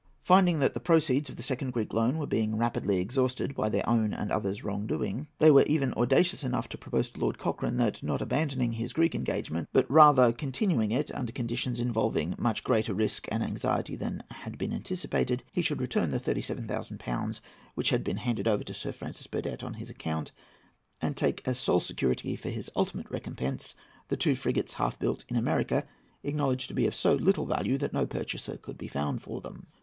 [0.23, 3.87] Finding that the proceeds of the second Greek loan were being rapidly exhausted by their
[3.87, 7.77] own and others' wrong doing, they were even audacious enough to propose to Lord Cochrane
[7.77, 12.95] that, not abandoning his Greek engagement, but rather continuing it under conditions involving much greater
[12.95, 17.39] risk and anxiety than had been anticipated, he should return the 37,000£
[17.75, 20.31] which had been handed over to Sir Francis Burdett on his account,
[20.99, 23.75] and take as sole security for his ultimate recompense
[24.07, 25.85] the two frigates half built in America,
[26.23, 29.67] acknowledged to be of so little value that no purchaser could be found for them.